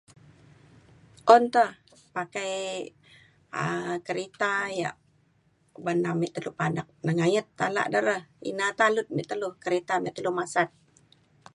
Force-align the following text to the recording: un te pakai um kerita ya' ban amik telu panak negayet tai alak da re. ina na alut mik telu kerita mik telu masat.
un 1.33 1.43
te 1.53 1.65
pakai 2.15 2.53
um 3.63 3.91
kerita 4.07 4.51
ya' 4.81 4.97
ban 5.83 5.99
amik 6.11 6.31
telu 6.35 6.51
panak 6.59 6.87
negayet 7.07 7.47
tai 7.57 7.69
alak 7.69 7.87
da 7.93 7.99
re. 8.07 8.17
ina 8.49 8.65
na 8.77 8.83
alut 8.89 9.07
mik 9.15 9.27
telu 9.31 9.47
kerita 9.63 9.93
mik 10.03 10.15
telu 10.17 10.31
masat. 10.39 10.69